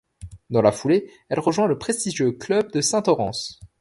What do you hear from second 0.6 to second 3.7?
la foulée, elle rejoint le prestigieux club de Saint-Orens.